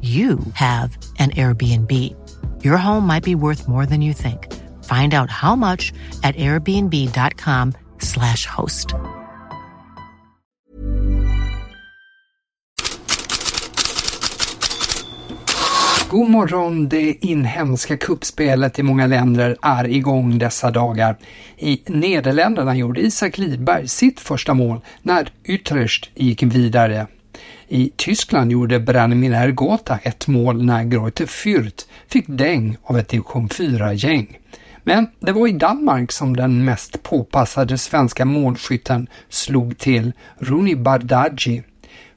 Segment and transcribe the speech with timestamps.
[0.00, 2.14] you have an Airbnb.
[2.64, 4.46] Your home might be worth more than you think.
[4.84, 8.94] Find out how much at airbnb.com/slash host.
[16.10, 16.88] God morgon!
[16.88, 21.16] Det inhemska kuppspelet i många länder är igång dessa dagar.
[21.56, 27.06] I Nederländerna gjorde Isak Lidberg sitt första mål när Utrecht gick vidare.
[27.70, 33.48] I Tyskland gjorde Branimir Ergota ett mål när Greuther Fürth fick däng av ett division
[33.48, 34.38] 4-gäng.
[34.82, 41.62] Men det var i Danmark som den mest påpassade svenska målskytten slog till, Rooney Bardghji.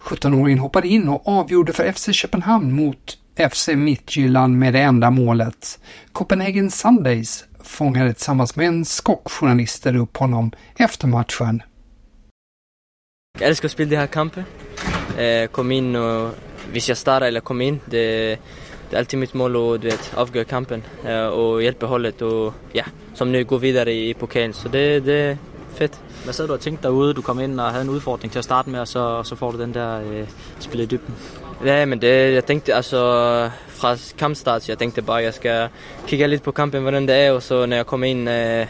[0.00, 3.18] 17-åringen hoppade in och avgjorde för FC Köpenhamn mot
[3.50, 5.78] FC Midtjylland med det enda målet.
[6.12, 11.62] Copenhagen Sundays fångade tillsammans med en skockjournalister upp honom efter matchen.
[13.38, 14.44] Jag älskar att spela den här kampen.
[15.18, 16.30] Eh, kom in och
[16.72, 18.38] hvis jag startar eller kom in, det,
[18.90, 22.54] det är alltid mitt mål att du vet, avgöra kampen eh, och hjälpa hållet och
[22.72, 22.84] ja,
[23.14, 24.52] som nu går vidare i, i pokalen.
[24.52, 25.38] Så det, det
[25.74, 26.00] fett.
[26.24, 28.44] Hvad sad du og tænkte derude, du kom ind og havde en udfordring til at
[28.44, 30.26] starte med, og så, så får du den der øh,
[30.58, 31.14] spil i dybden?
[31.64, 35.68] Ja, men det, jag tänkte alltså från kampstart, jag tänkte bara jag ska
[36.06, 38.66] kika lite på kampen, vad det är och så när jag kommer in eh,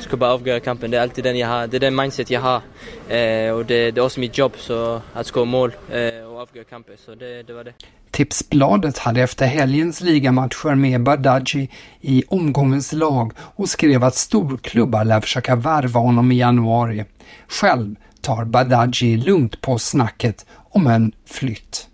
[0.00, 0.90] ska bara avgöra kampen.
[0.90, 2.62] Det är alltid den jag har, det är den mindset jag har.
[3.08, 6.64] Eh, och det, det är också mitt jobb så att skåra mål eh, och avgöra
[6.64, 7.72] kampen, så det, det var det.
[8.10, 11.70] Tipsbladet hade efter helgens ligamatcher med Bardghji
[12.00, 17.04] i omgångens lag och skrev att storklubbar lär försöka värva honom i januari.
[17.48, 21.88] Själv tar Bardghji lugnt på snacket om en flytt.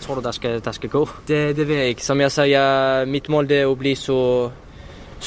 [0.00, 1.08] Tror du, der skal, der skal gå?
[1.26, 2.04] Det, det vet jag inte.
[2.04, 4.50] Som jag jag, mitt mål är att bli så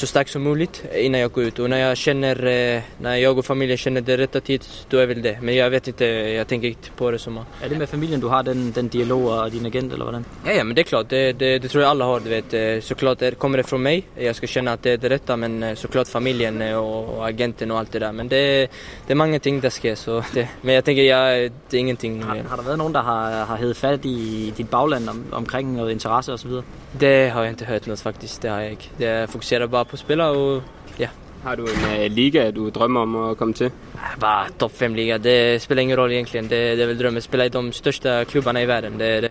[0.00, 1.58] så stark som möjligt innan jag går ut.
[1.58, 5.06] Och när jag känner, eh, när jag och familjen känner det rätta tid, då är
[5.06, 5.38] väl det.
[5.42, 7.36] Men jag vet inte, jag tänker inte på det som...
[7.36, 10.52] Är det med familjen du har den, den dialog och din agent eller vad Ja,
[10.52, 11.08] ja men det är klart.
[11.08, 12.20] Det, det, det tror jag alla har.
[12.20, 12.54] Du vet.
[12.54, 14.06] Eh, såklart det kommer det från mig.
[14.16, 15.36] Jag ska känna att det är det rätta.
[15.36, 18.12] Men eh, såklart familjen och agenten och allt det där.
[18.12, 18.70] Men det,
[19.06, 22.22] det är många ting där ska så det, Men jag tänker, jag, det är ingenting.
[22.22, 25.76] Har, har det varit någon, der har, har heddet fat i dit bagland om, omkring
[25.76, 26.64] noget interesse och så vidare?
[26.92, 28.42] Det har jag inte hört något faktiskt.
[28.42, 29.04] Det har jag inte.
[29.04, 30.62] Jag fokuserar bara på spela och
[30.96, 31.08] ja.
[31.44, 33.70] Har du en uh, liga du drömmer om att komma till?
[34.18, 35.18] Bara topp 5-liga.
[35.18, 36.48] Det spelar ingen roll egentligen.
[36.48, 37.22] Det, det är väl drömmen.
[37.22, 38.98] Spela i de största klubbarna i världen.
[38.98, 39.30] Det är det.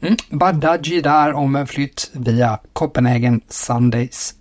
[0.00, 0.16] Mm.
[0.30, 4.34] Badaji där om en flytt via Copenhagen Sundays.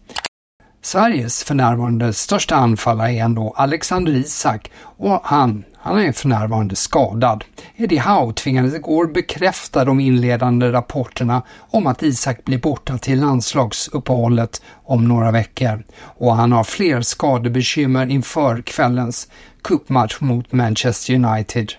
[0.82, 6.76] Sveriges för närvarande största anfallare är ändå Alexander Isak och han han är för närvarande
[6.76, 7.44] skadad.
[7.76, 14.62] Eddie Howe tvingades igår bekräfta de inledande rapporterna om att Isak blir borta till landslagsuppehållet
[14.84, 19.28] om några veckor och han har fler skadebekymmer inför kvällens
[19.64, 21.72] cupmatch mot Manchester United.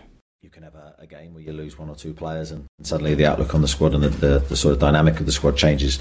[1.02, 3.68] a game where you lose one or two players and suddenly the outlook on the
[3.68, 6.00] squad and the, the, the sort of dynamic of the squad changes.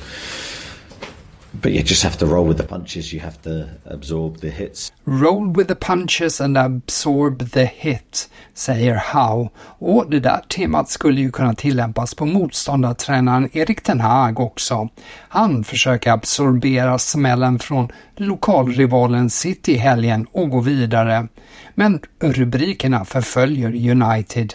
[1.62, 3.14] But you just have to roll with the punches.
[3.14, 4.94] You have to absorb the hits.
[5.06, 9.50] Roll with the punches and absorb the hit, säger Howe.
[9.80, 14.90] Och det där temat skulle ju kunna tillämpas på motståndartränaren Erik Ten Hag också.
[15.30, 21.28] Han försöker absorbera smällen från lokalrivalen City i helgen och gå vidare.
[21.76, 24.54] Men rubrikerna förföljer United.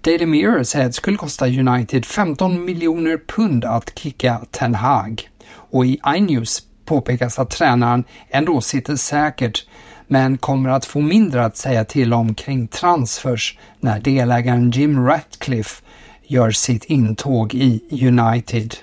[0.00, 5.29] Daily Mirror säger att det skulle kosta United 15 miljoner pund att kicka Ten Hag.
[5.70, 9.66] Och i iNews påpekas att tränaren ändå sitter säkert
[10.06, 15.82] men kommer att få mindre att säga till om kring transfers när delägaren Jim Ratcliffe
[16.26, 18.74] gör sitt intåg i United.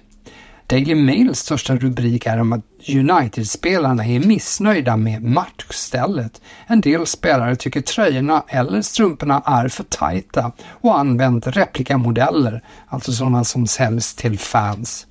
[0.67, 6.41] Daily Mails största rubrik är om att United-spelarna är missnöjda med matchstället.
[6.67, 13.43] En del spelare tycker tröjorna eller strumporna är för tajta och använt replikamodeller, alltså sådana
[13.43, 15.07] som säljs till fans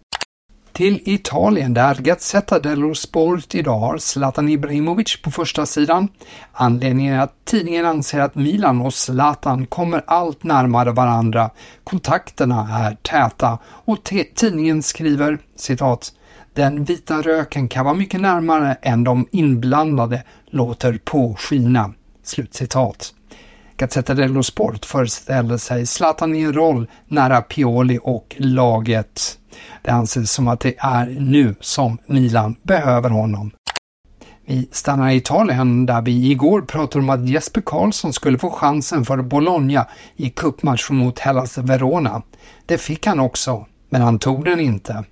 [0.77, 6.09] till Italien där Gazzetta dello Sport idag har Zlatan Ibrahimovic på första sidan.
[6.53, 11.51] Anledningen är att tidningen anser att Milan och Zlatan kommer allt närmare varandra.
[11.85, 13.99] Kontakterna är täta och
[14.35, 16.13] tidningen skriver citat
[16.55, 21.93] den vita röken kan vara mycket närmare än de inblandade låter påskina.
[22.23, 23.15] Slutcitat.
[23.79, 29.39] Gazzetta dello Sport föreställer sig Zlatan i en roll nära Pioli och laget.
[29.83, 33.51] Det anses som att det är nu som Milan behöver honom.
[34.47, 39.05] Vi stannar i Italien där vi igår pratade om att Jesper Karlsson skulle få chansen
[39.05, 39.87] för Bologna
[40.17, 42.23] i cupmatchen mot Hellas Verona.
[42.67, 45.05] Det fick han också, men han tog den inte.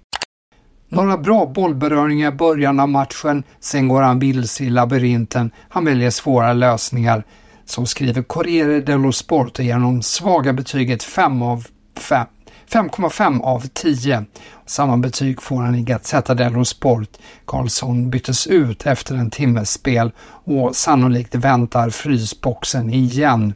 [0.89, 5.51] Några bra bollberöringar i början av matchen, sen går han vilse i labyrinten.
[5.69, 7.25] Han väljer svåra lösningar
[7.67, 11.67] som skriver Corriere dello Sport och ger honom svaga betyget 5 av
[11.97, 12.27] 5.
[12.71, 14.25] 5,5 av 10.
[14.67, 17.09] Samma betyg får han i Gazzetta dello Sport.
[17.47, 20.13] Karlsson byttes ut efter en timmes spel
[20.45, 23.55] och sannolikt väntar frysboxen igen.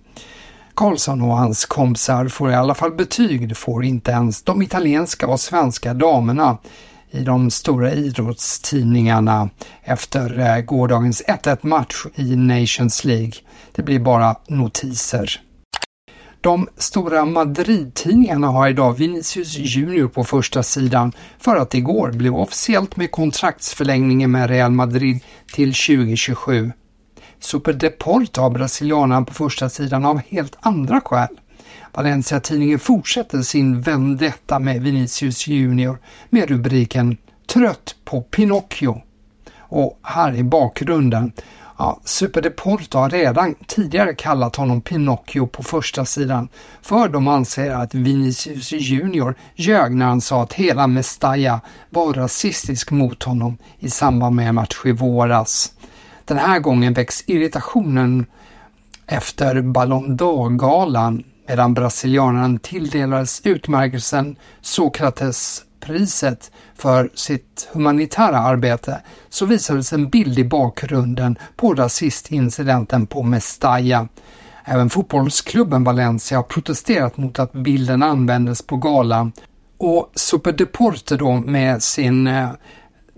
[0.75, 5.27] Karlsson och hans kompisar får i alla fall betyg, det får inte ens de italienska
[5.27, 6.59] och svenska damerna
[7.11, 9.51] i de stora idrottstidningarna
[9.83, 13.33] efter eh, gårdagens 1-1 match i Nations League.
[13.73, 15.41] Det blir bara notiser.
[16.41, 22.97] De stora Madrid-tidningarna har idag Vinicius Junior på första sidan för att igår blev officiellt
[22.97, 25.21] med kontraktsförlängningen med Real Madrid
[25.53, 26.73] till 2027.
[27.41, 31.39] Superdeport har brasilianaren på första sidan av helt andra skäl.
[31.93, 35.99] Valencia-tidningen fortsätter sin vendetta med Vinicius Junior
[36.31, 37.17] med rubriken
[37.47, 39.03] Trött på Pinocchio.
[39.59, 41.33] Och här i bakgrunden
[41.81, 46.49] Ja, Superdeporto har redan tidigare kallat honom Pinocchio på första sidan
[46.83, 51.61] för de anser att Vinicius Junior ljög när han sa att hela Mestalla
[51.91, 55.73] var rasistisk mot honom i samband med en match i våras.
[56.25, 58.27] Den här gången väcks irritationen
[59.07, 70.09] efter Ballon d'Or-galan medan brasilianaren tilldelades utmärkelsen Sokratespriset för sitt humanitära arbete så visades en
[70.09, 74.09] bild i bakgrunden på rasistincidenten på Mestalla.
[74.65, 79.33] Även fotbollsklubben Valencia har protesterat mot att bilden användes på galan
[79.79, 82.51] och Superdeporte då med sin eh,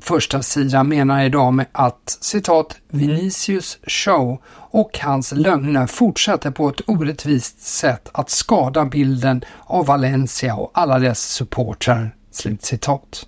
[0.00, 6.80] första sidan menar idag med att citat Vinicius show och hans lögner fortsätter på ett
[6.86, 12.14] orättvist sätt att skada bilden av Valencia och alla dess supportrar.
[12.32, 13.26] Slutcitat.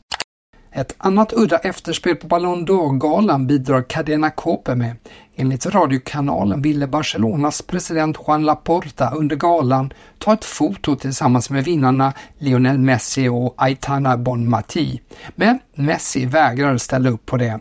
[0.75, 4.97] Ett annat udda efterspel på Ballon d'Or-galan bidrar Cadena Cope med.
[5.37, 12.13] Enligt radiokanalen ville Barcelonas president Juan Laporta under galan ta ett foto tillsammans med vinnarna
[12.39, 15.01] Lionel Messi och Aitana Bonmati.
[15.35, 17.61] Men Messi vägrar ställa upp på det.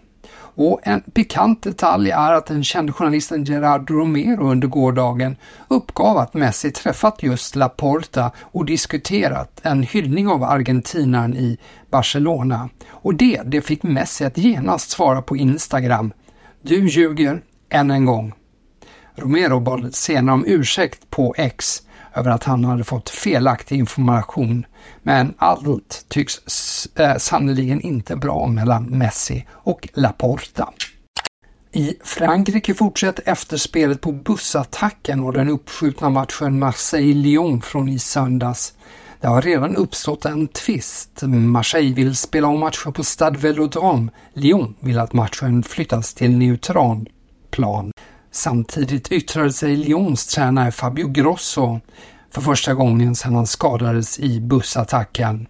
[0.64, 5.36] Och en pikant detalj är att den kände journalisten Gerard Romero under gårdagen
[5.68, 11.58] uppgav att Messi träffat just Laporta och diskuterat en hyllning av argentinaren i
[11.90, 12.70] Barcelona.
[12.90, 16.14] Och det, det fick Messi att genast svara på Instagram.
[16.62, 18.34] Du ljuger, än en gång.
[19.16, 21.82] Romero bad senare om ursäkt på X
[22.16, 24.66] över att han hade fått felaktig information.
[25.04, 26.40] Men allt tycks
[26.96, 30.70] eh, inte bra mellan Messi och Laporta.
[31.74, 38.74] I Frankrike fortsätter efterspelet på bussattacken och den uppskjutna matchen Marseille-Lyon från i söndags.
[39.22, 41.22] Det har redan uppstått en tvist.
[41.24, 44.12] Marseille vill spela om matchen på Stade Velodrome.
[44.34, 47.10] Lyon vill att matchen flyttas till neutral
[47.52, 47.91] plan.
[48.34, 51.80] Samtidigt yttrade sig Lyons tränare Fabio Grosso
[52.34, 55.48] för första gången sedan han skadades i bussattacken.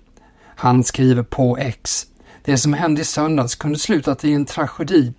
[0.55, 2.05] Han skriver på X.
[2.43, 5.13] Det som hände i söndags kunde slutat i en tragedi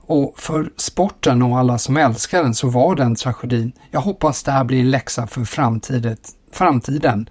[0.00, 3.72] och för sporten och alla som älskar den så var det en tragedi.
[3.90, 5.44] Jag hoppas det här blir en läxa för
[6.52, 7.28] framtiden,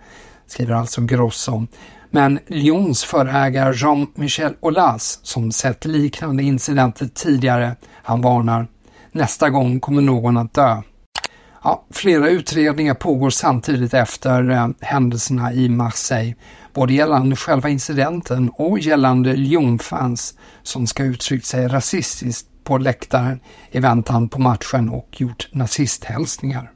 [0.48, 1.68] skriver alltså Grosso.
[2.10, 8.68] Men Lyons förägare Jean-Michel Aulas, som sett liknande incidenter tidigare, han varnar
[9.16, 10.82] Nästa gång kommer någon att dö.
[11.64, 16.36] Ja, flera utredningar pågår samtidigt efter eh, händelserna i Marseille,
[16.74, 23.40] både gällande själva incidenten och gällande Lyon-fans som ska uttryckt sig rasistiskt på läktaren
[23.72, 26.72] i väntan på matchen och gjort nazisthälsningar.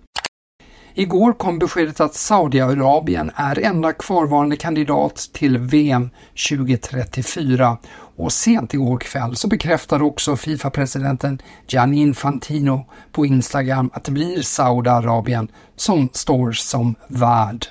[0.93, 6.09] Igår kom beskedet att Saudiarabien är enda kvarvarande kandidat till VM
[6.49, 7.77] 2034
[8.17, 14.41] och sent igår kväll så bekräftade också Fifa-presidenten Gianni Infantino på Instagram att det blir
[14.41, 17.65] Saudiarabien som står som värd.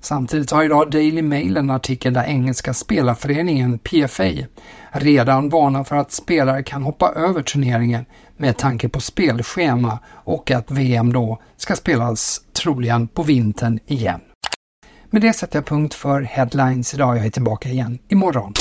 [0.00, 4.30] Samtidigt har idag Daily Mail en artikel där engelska spelarföreningen PFA
[4.92, 8.04] redan varnar för att spelare kan hoppa över turneringen
[8.36, 14.20] med tanke på spelschema och att VM då ska spelas troligen på vintern igen.
[15.10, 17.18] Med det sätter jag punkt för Headlines idag.
[17.18, 18.52] Jag är tillbaka igen imorgon.